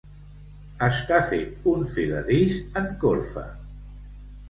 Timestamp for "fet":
1.33-1.69